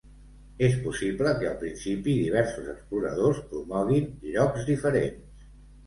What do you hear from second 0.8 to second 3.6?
possible que, al principi, diversos exploradors